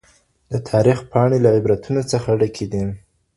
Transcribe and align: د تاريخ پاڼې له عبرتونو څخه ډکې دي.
د 0.51 0.53
تاريخ 0.69 0.97
پاڼې 1.11 1.37
له 1.45 1.49
عبرتونو 1.57 2.01
څخه 2.11 2.29
ډکې 2.39 2.65
دي. 2.71 2.83